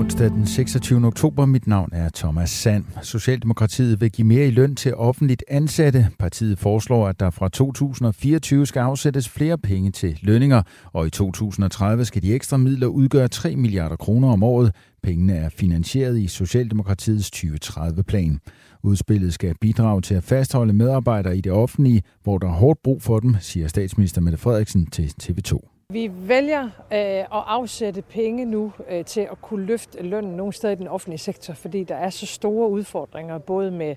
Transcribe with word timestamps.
onsdag 0.00 0.30
den 0.30 0.46
26. 0.46 1.06
oktober. 1.06 1.46
Mit 1.46 1.66
navn 1.66 1.88
er 1.92 2.08
Thomas 2.14 2.50
Sand. 2.50 2.84
Socialdemokratiet 3.02 4.00
vil 4.00 4.10
give 4.10 4.26
mere 4.26 4.46
i 4.46 4.50
løn 4.50 4.74
til 4.74 4.94
offentligt 4.94 5.44
ansatte. 5.48 6.08
Partiet 6.18 6.58
foreslår, 6.58 7.08
at 7.08 7.20
der 7.20 7.30
fra 7.30 7.48
2024 7.48 8.66
skal 8.66 8.80
afsættes 8.80 9.28
flere 9.28 9.58
penge 9.58 9.90
til 9.90 10.18
lønninger, 10.22 10.62
og 10.92 11.06
i 11.06 11.10
2030 11.10 12.04
skal 12.04 12.22
de 12.22 12.34
ekstra 12.34 12.56
midler 12.56 12.86
udgøre 12.86 13.28
3 13.28 13.56
milliarder 13.56 13.96
kroner 13.96 14.28
om 14.28 14.42
året. 14.42 14.74
Pengene 15.02 15.32
er 15.32 15.48
finansieret 15.48 16.18
i 16.18 16.26
Socialdemokratiets 16.26 17.30
2030-plan. 17.36 18.40
Udspillet 18.82 19.34
skal 19.34 19.54
bidrage 19.60 20.00
til 20.00 20.14
at 20.14 20.24
fastholde 20.24 20.72
medarbejdere 20.72 21.36
i 21.36 21.40
det 21.40 21.52
offentlige, 21.52 22.02
hvor 22.22 22.38
der 22.38 22.46
er 22.46 22.52
hårdt 22.52 22.82
brug 22.84 23.02
for 23.02 23.20
dem, 23.20 23.36
siger 23.40 23.68
statsminister 23.68 24.20
Mette 24.20 24.38
Frederiksen 24.38 24.86
til 24.86 25.12
TV2. 25.22 25.79
Vi 25.92 26.10
vælger 26.28 26.64
øh, 26.64 26.70
at 26.90 27.26
afsætte 27.30 28.02
penge 28.02 28.44
nu 28.44 28.72
øh, 28.90 29.04
til 29.04 29.20
at 29.20 29.40
kunne 29.42 29.66
løfte 29.66 30.02
lønnen 30.02 30.36
nogle 30.36 30.52
steder 30.52 30.72
i 30.72 30.76
den 30.76 30.88
offentlige 30.88 31.18
sektor, 31.18 31.54
fordi 31.54 31.84
der 31.84 31.94
er 31.94 32.10
så 32.10 32.26
store 32.26 32.70
udfordringer, 32.70 33.38
både 33.38 33.70
med 33.70 33.96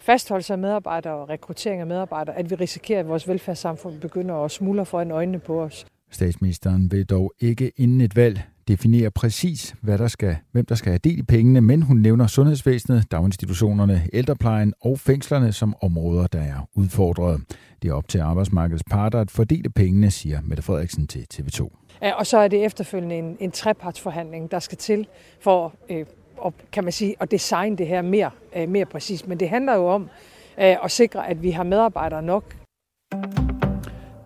fastholdelse 0.00 0.52
af 0.52 0.58
medarbejdere 0.58 1.14
og 1.14 1.28
rekruttering 1.28 1.80
af 1.80 1.86
medarbejdere, 1.86 2.36
at 2.36 2.50
vi 2.50 2.54
risikerer, 2.54 3.00
at 3.00 3.08
vores 3.08 3.28
velfærdssamfund 3.28 4.00
begynder 4.00 4.34
at 4.34 4.50
smuldre 4.50 4.86
foran 4.86 5.10
øjnene 5.10 5.38
på 5.38 5.62
os. 5.62 5.86
Statsministeren 6.10 6.92
vil 6.92 7.06
dog 7.06 7.32
ikke 7.40 7.72
inden 7.76 8.00
et 8.00 8.16
valg 8.16 8.42
definere 8.68 9.10
præcis, 9.10 9.74
hvad 9.80 9.98
der 9.98 10.08
skal, 10.08 10.36
hvem 10.52 10.66
der 10.66 10.74
skal 10.74 10.90
have 10.90 10.98
del 11.04 11.18
i 11.18 11.22
pengene, 11.22 11.60
men 11.60 11.82
hun 11.82 11.96
nævner 11.96 12.26
sundhedsvæsenet, 12.26 13.12
daginstitutionerne, 13.12 14.08
ældreplejen 14.12 14.74
og 14.80 14.98
fængslerne 14.98 15.52
som 15.52 15.74
områder, 15.82 16.26
der 16.26 16.40
er 16.40 16.68
udfordret. 16.74 17.40
Det 17.82 17.90
er 17.90 17.94
op 17.94 18.08
til 18.08 18.18
arbejdsmarkedets 18.18 18.84
parter 18.90 19.20
at 19.20 19.30
fordele 19.30 19.70
pengene, 19.70 20.10
siger 20.10 20.40
Mette 20.44 20.62
Frederiksen 20.62 21.06
til 21.06 21.26
TV2. 21.34 21.68
Ja, 22.02 22.12
Og 22.12 22.26
så 22.26 22.38
er 22.38 22.48
det 22.48 22.64
efterfølgende 22.64 23.14
en, 23.18 23.36
en 23.40 23.50
trepartsforhandling, 23.50 24.50
der 24.50 24.58
skal 24.58 24.78
til 24.78 25.06
for 25.40 25.74
øh, 25.90 26.06
og, 26.38 26.54
kan 26.72 26.84
man 26.84 26.92
sige, 26.92 27.14
at 27.20 27.30
designe 27.30 27.76
det 27.76 27.86
her 27.86 28.02
mere, 28.02 28.30
øh, 28.56 28.68
mere 28.68 28.86
præcist. 28.86 29.28
Men 29.28 29.40
det 29.40 29.48
handler 29.48 29.74
jo 29.74 29.86
om 29.86 30.02
øh, 30.58 30.76
at 30.84 30.90
sikre, 30.90 31.28
at 31.28 31.42
vi 31.42 31.50
har 31.50 31.62
medarbejdere 31.62 32.22
nok 32.22 32.54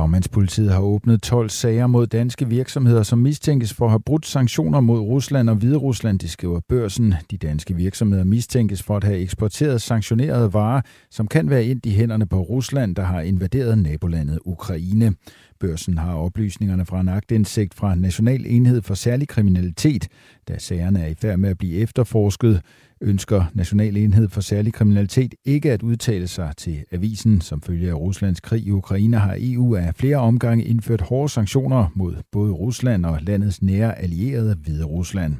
Bagmandspolitiet 0.00 0.72
har 0.72 0.80
åbnet 0.80 1.22
12 1.22 1.48
sager 1.48 1.86
mod 1.86 2.06
danske 2.06 2.48
virksomheder, 2.48 3.02
som 3.02 3.18
mistænkes 3.18 3.74
for 3.74 3.84
at 3.84 3.90
have 3.90 4.00
brudt 4.00 4.26
sanktioner 4.26 4.80
mod 4.80 5.00
Rusland 5.00 5.50
og 5.50 5.56
Hvide 5.56 5.76
Rusland, 5.76 6.18
det 6.18 6.30
skriver 6.30 6.60
børsen. 6.68 7.14
De 7.30 7.36
danske 7.36 7.74
virksomheder 7.74 8.24
mistænkes 8.24 8.82
for 8.82 8.96
at 8.96 9.04
have 9.04 9.18
eksporteret 9.18 9.82
sanktionerede 9.82 10.52
varer, 10.52 10.80
som 11.10 11.28
kan 11.28 11.50
være 11.50 11.64
ind 11.64 11.86
i 11.86 11.90
hænderne 11.90 12.26
på 12.26 12.40
Rusland, 12.40 12.96
der 12.96 13.02
har 13.02 13.20
invaderet 13.20 13.78
nabolandet 13.78 14.38
Ukraine. 14.44 15.14
Børsen 15.60 15.98
har 15.98 16.14
oplysningerne 16.14 16.86
fra 16.86 17.00
en 17.00 17.08
agtindsigt 17.08 17.74
fra 17.74 17.94
National 17.94 18.46
Enhed 18.46 18.82
for 18.82 18.94
Særlig 18.94 19.28
Kriminalitet, 19.28 20.08
da 20.48 20.58
sagerne 20.58 21.00
er 21.00 21.06
i 21.06 21.14
færd 21.14 21.38
med 21.38 21.50
at 21.50 21.58
blive 21.58 21.78
efterforsket 21.78 22.62
ønsker 23.00 23.44
National 23.54 23.96
Enhed 23.96 24.28
for 24.28 24.40
Særlig 24.40 24.72
Kriminalitet 24.72 25.34
ikke 25.44 25.72
at 25.72 25.82
udtale 25.82 26.28
sig 26.28 26.52
til 26.56 26.84
avisen. 26.92 27.40
Som 27.40 27.62
følge 27.62 27.90
af 27.90 27.94
Ruslands 27.94 28.40
krig 28.40 28.66
i 28.66 28.70
Ukraine 28.70 29.18
har 29.18 29.36
EU 29.38 29.74
af 29.74 29.94
flere 29.94 30.16
omgange 30.16 30.64
indført 30.64 31.00
hårde 31.00 31.28
sanktioner 31.28 31.86
mod 31.94 32.14
både 32.32 32.52
Rusland 32.52 33.06
og 33.06 33.18
landets 33.22 33.62
nære 33.62 33.98
allierede 33.98 34.56
Hvide 34.62 34.84
Rusland. 34.84 35.34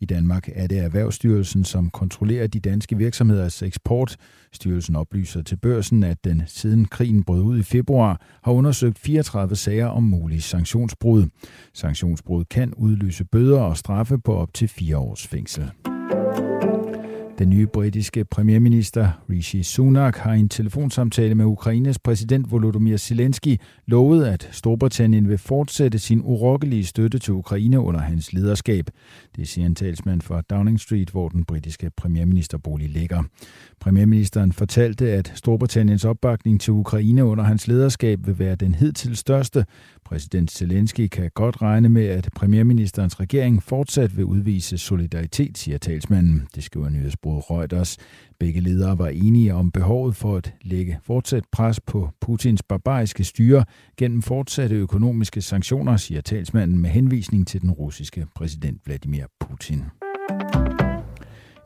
I 0.00 0.04
Danmark 0.04 0.48
er 0.54 0.66
det 0.66 0.78
Erhvervsstyrelsen, 0.78 1.64
som 1.64 1.90
kontrollerer 1.90 2.46
de 2.46 2.60
danske 2.60 2.96
virksomheders 2.96 3.62
eksport. 3.62 4.16
Styrelsen 4.52 4.96
oplyser 4.96 5.42
til 5.42 5.56
børsen, 5.56 6.02
at 6.02 6.24
den 6.24 6.42
siden 6.46 6.84
krigen 6.84 7.24
brød 7.24 7.42
ud 7.42 7.58
i 7.58 7.62
februar 7.62 8.20
har 8.42 8.52
undersøgt 8.52 8.98
34 8.98 9.56
sager 9.56 9.86
om 9.86 10.02
mulige 10.02 10.40
sanktionsbrud. 10.40 11.26
Sanktionsbrud 11.74 12.44
kan 12.44 12.74
udløse 12.74 13.24
bøder 13.24 13.60
og 13.60 13.76
straffe 13.76 14.18
på 14.18 14.34
op 14.34 14.54
til 14.54 14.68
fire 14.68 14.96
års 14.96 15.26
fængsel. 15.26 15.70
Den 17.38 17.50
nye 17.50 17.66
britiske 17.66 18.24
premierminister 18.24 19.24
Rishi 19.30 19.62
Sunak 19.62 20.16
har 20.16 20.32
i 20.32 20.40
en 20.40 20.48
telefonsamtale 20.48 21.34
med 21.34 21.44
Ukraines 21.44 21.98
præsident 21.98 22.50
Volodymyr 22.50 22.96
Zelensky 22.96 23.56
lovet, 23.86 24.24
at 24.24 24.48
Storbritannien 24.52 25.28
vil 25.28 25.38
fortsætte 25.38 25.98
sin 25.98 26.20
urokkelige 26.24 26.84
støtte 26.84 27.18
til 27.18 27.34
Ukraine 27.34 27.80
under 27.80 28.00
hans 28.00 28.32
lederskab. 28.32 28.90
Det 29.36 29.48
siger 29.48 29.66
en 29.66 29.74
talsmand 29.74 30.20
for 30.20 30.40
Downing 30.40 30.80
Street, 30.80 31.10
hvor 31.10 31.28
den 31.28 31.44
britiske 31.44 31.90
premierministerbolig 31.96 32.88
ligger. 32.88 33.22
Premierministeren 33.80 34.52
fortalte, 34.52 35.12
at 35.12 35.32
Storbritanniens 35.34 36.04
opbakning 36.04 36.60
til 36.60 36.72
Ukraine 36.72 37.24
under 37.24 37.44
hans 37.44 37.68
lederskab 37.68 38.26
vil 38.26 38.38
være 38.38 38.54
den 38.54 38.74
hidtil 38.74 39.16
største. 39.16 39.64
Præsident 40.08 40.50
Zelensky 40.50 41.06
kan 41.06 41.30
godt 41.34 41.62
regne 41.62 41.88
med, 41.88 42.06
at 42.06 42.28
premierministerens 42.34 43.20
regering 43.20 43.62
fortsat 43.62 44.16
vil 44.16 44.24
udvise 44.24 44.78
solidaritet, 44.78 45.58
siger 45.58 45.78
talsmanden. 45.78 46.48
Det 46.54 46.64
skriver 46.64 46.88
nyhedsbruget 46.88 47.50
Reuters. 47.50 47.96
Begge 48.40 48.60
ledere 48.60 48.98
var 48.98 49.08
enige 49.08 49.54
om 49.54 49.70
behovet 49.70 50.16
for 50.16 50.36
at 50.36 50.54
lægge 50.62 50.98
fortsat 51.02 51.44
pres 51.52 51.80
på 51.80 52.10
Putins 52.20 52.62
barbariske 52.62 53.24
styre 53.24 53.64
gennem 53.96 54.22
fortsatte 54.22 54.76
økonomiske 54.76 55.40
sanktioner, 55.40 55.96
siger 55.96 56.20
talsmanden 56.20 56.78
med 56.78 56.90
henvisning 56.90 57.46
til 57.46 57.60
den 57.60 57.70
russiske 57.70 58.26
præsident 58.34 58.80
Vladimir 58.86 59.24
Putin. 59.40 59.84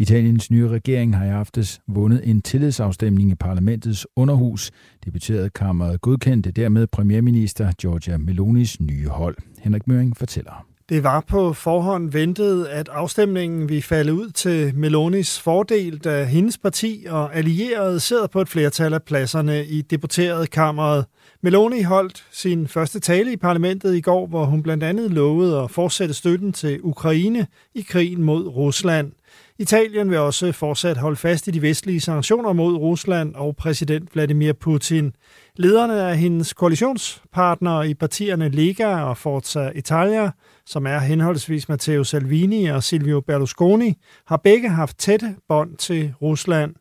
Italiens 0.00 0.50
nye 0.50 0.68
regering 0.68 1.16
har 1.16 1.24
i 1.24 1.28
aftes 1.28 1.80
vundet 1.86 2.20
en 2.24 2.42
tillidsafstemning 2.42 3.30
i 3.30 3.34
parlamentets 3.34 4.06
underhus. 4.16 4.70
Deputeretkammeret 5.04 6.00
godkendte 6.00 6.50
dermed 6.50 6.86
premierminister 6.86 7.72
Giorgia 7.72 8.16
Melonis 8.16 8.80
nye 8.80 9.08
hold. 9.08 9.36
Henrik 9.60 9.86
Møring 9.86 10.16
fortæller. 10.16 10.66
Det 10.88 11.04
var 11.04 11.20
på 11.20 11.52
forhånd 11.52 12.12
ventet, 12.12 12.64
at 12.64 12.88
afstemningen 12.88 13.68
ville 13.68 13.82
falde 13.82 14.14
ud 14.14 14.30
til 14.30 14.74
Melonis 14.74 15.40
fordel, 15.40 15.98
da 15.98 16.24
hendes 16.24 16.58
parti 16.58 17.06
og 17.10 17.36
allierede 17.36 18.00
sidder 18.00 18.26
på 18.26 18.40
et 18.40 18.48
flertal 18.48 18.94
af 18.94 19.02
pladserne 19.02 19.66
i 19.66 19.82
deputeret 19.82 20.50
kammeret. 20.50 21.04
Meloni 21.42 21.82
holdt 21.82 22.24
sin 22.32 22.68
første 22.68 23.00
tale 23.00 23.32
i 23.32 23.36
parlamentet 23.36 23.94
i 23.94 24.00
går, 24.00 24.26
hvor 24.26 24.44
hun 24.44 24.62
blandt 24.62 24.84
andet 24.84 25.10
lovede 25.10 25.60
at 25.60 25.70
fortsætte 25.70 26.14
støtten 26.14 26.52
til 26.52 26.80
Ukraine 26.82 27.46
i 27.74 27.80
krigen 27.80 28.22
mod 28.22 28.46
Rusland. 28.46 29.12
Italien 29.58 30.10
vil 30.10 30.18
også 30.18 30.52
fortsat 30.52 30.96
holde 30.96 31.16
fast 31.16 31.48
i 31.48 31.50
de 31.50 31.62
vestlige 31.62 32.00
sanktioner 32.00 32.52
mod 32.52 32.74
Rusland 32.74 33.34
og 33.34 33.56
præsident 33.56 34.14
Vladimir 34.14 34.52
Putin. 34.52 35.12
Lederne 35.56 36.02
af 36.02 36.18
hendes 36.18 36.52
koalitionspartnere 36.52 37.90
i 37.90 37.94
partierne 37.94 38.48
Lega 38.48 38.96
og 38.96 39.16
Forza 39.16 39.70
Italia, 39.74 40.30
som 40.66 40.86
er 40.86 40.98
henholdsvis 40.98 41.68
Matteo 41.68 42.04
Salvini 42.04 42.64
og 42.64 42.82
Silvio 42.82 43.20
Berlusconi, 43.20 43.94
har 44.26 44.36
begge 44.36 44.68
haft 44.68 44.98
tætte 44.98 45.36
bånd 45.48 45.76
til 45.76 46.14
Rusland. 46.22 46.74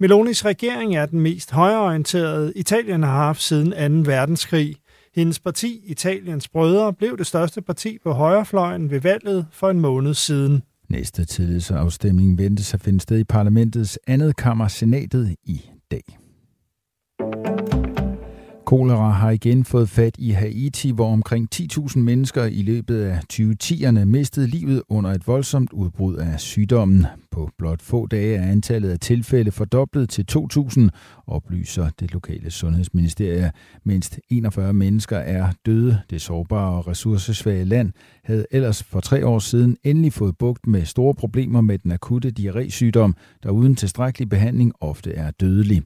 Melonis 0.00 0.44
regering 0.44 0.96
er 0.96 1.06
den 1.06 1.20
mest 1.20 1.50
højreorienterede 1.50 2.52
Italien 2.56 3.02
har 3.02 3.16
haft 3.16 3.42
siden 3.42 4.04
2. 4.04 4.10
verdenskrig. 4.10 4.76
Hendes 5.14 5.40
parti, 5.40 5.80
Italiens 5.84 6.48
Brødre, 6.48 6.92
blev 6.92 7.18
det 7.18 7.26
største 7.26 7.62
parti 7.62 7.98
på 8.02 8.12
højrefløjen 8.12 8.90
ved 8.90 9.00
valget 9.00 9.46
for 9.50 9.70
en 9.70 9.80
måned 9.80 10.14
siden. 10.14 10.62
Næste 10.92 11.24
tillidsafstemning 11.24 12.38
ventes 12.38 12.74
at 12.74 12.80
finde 12.80 13.00
sted 13.00 13.18
i 13.18 13.24
parlamentets 13.24 13.98
andet 14.06 14.36
kammer, 14.36 14.68
senatet, 14.68 15.36
i 15.44 15.60
dag. 15.90 16.18
Kolera 18.66 19.10
har 19.10 19.30
igen 19.30 19.64
fået 19.64 19.88
fat 19.88 20.14
i 20.18 20.30
Haiti, 20.30 20.90
hvor 20.90 21.12
omkring 21.12 21.48
10.000 21.54 21.98
mennesker 21.98 22.44
i 22.44 22.62
løbet 22.62 23.02
af 23.02 23.20
2010'erne 23.32 24.04
mistede 24.04 24.46
livet 24.46 24.82
under 24.88 25.10
et 25.10 25.26
voldsomt 25.26 25.72
udbrud 25.72 26.16
af 26.16 26.40
sygdommen. 26.40 27.06
På 27.32 27.50
blot 27.58 27.82
få 27.82 28.06
dage 28.06 28.36
er 28.36 28.50
antallet 28.50 28.90
af 28.90 28.98
tilfælde 28.98 29.50
fordoblet 29.50 30.08
til 30.08 30.26
2.000, 30.32 30.88
oplyser 31.26 31.88
det 32.00 32.12
lokale 32.12 32.50
sundhedsministerie. 32.50 33.52
Mindst 33.84 34.18
41 34.30 34.72
mennesker 34.72 35.16
er 35.16 35.52
døde. 35.66 36.00
Det 36.10 36.20
sårbare 36.20 36.76
og 36.76 36.88
ressourcesvage 36.88 37.64
land 37.64 37.92
havde 38.24 38.46
ellers 38.50 38.82
for 38.82 39.00
tre 39.00 39.26
år 39.26 39.38
siden 39.38 39.76
endelig 39.84 40.12
fået 40.12 40.38
bugt 40.38 40.66
med 40.66 40.84
store 40.84 41.14
problemer 41.14 41.60
med 41.60 41.78
den 41.78 41.92
akutte 41.92 42.32
diarrésygdom, 42.38 43.12
der 43.42 43.50
uden 43.50 43.76
tilstrækkelig 43.76 44.28
behandling 44.28 44.72
ofte 44.80 45.12
er 45.12 45.30
dødelig. 45.30 45.82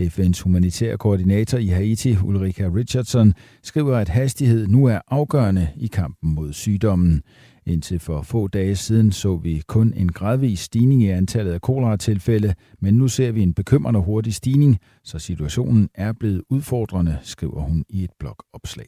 FN's 0.00 0.42
humanitære 0.42 0.96
koordinator 0.96 1.58
i 1.58 1.66
Haiti, 1.66 2.16
Ulrika 2.24 2.68
Richardson, 2.74 3.34
skriver, 3.62 3.96
at 3.96 4.08
hastighed 4.08 4.66
nu 4.66 4.84
er 4.86 5.00
afgørende 5.08 5.68
i 5.76 5.86
kampen 5.86 6.34
mod 6.34 6.52
sygdommen. 6.52 7.22
Indtil 7.68 7.98
for 7.98 8.22
få 8.22 8.48
dage 8.48 8.76
siden 8.76 9.12
så 9.12 9.36
vi 9.36 9.62
kun 9.66 9.92
en 9.96 10.12
gradvis 10.12 10.60
stigning 10.60 11.02
i 11.02 11.08
antallet 11.08 11.52
af 11.52 11.60
koleratilfælde, 11.60 12.54
men 12.80 12.94
nu 12.94 13.08
ser 13.08 13.32
vi 13.32 13.42
en 13.42 13.54
bekymrende 13.54 14.00
hurtig 14.00 14.34
stigning, 14.34 14.78
så 15.04 15.18
situationen 15.18 15.88
er 15.94 16.12
blevet 16.12 16.42
udfordrende, 16.50 17.18
skriver 17.22 17.60
hun 17.60 17.84
i 17.88 18.04
et 18.04 18.10
blogopslag. 18.18 18.86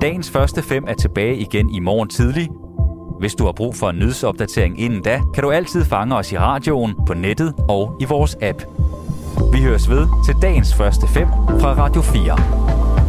Dagens 0.00 0.30
første 0.30 0.62
fem 0.62 0.84
er 0.88 0.94
tilbage 0.94 1.40
igen 1.40 1.74
i 1.74 1.80
morgen 1.80 2.08
tidlig. 2.08 2.48
Hvis 3.20 3.34
du 3.34 3.44
har 3.44 3.52
brug 3.52 3.74
for 3.74 3.90
en 3.90 3.98
nyhedsopdatering 3.98 4.80
inden 4.80 5.02
da, 5.02 5.20
kan 5.34 5.42
du 5.42 5.50
altid 5.50 5.84
fange 5.84 6.16
os 6.16 6.32
i 6.32 6.38
radioen, 6.38 6.94
på 7.06 7.14
nettet 7.14 7.54
og 7.68 7.96
i 8.00 8.04
vores 8.04 8.36
app. 8.42 8.62
Vi 9.52 9.62
høres 9.62 9.90
ved 9.90 10.06
til 10.26 10.34
dagens 10.42 10.74
første 10.74 11.06
fem 11.08 11.28
fra 11.60 11.74
Radio 11.74 12.02
4. 12.02 12.99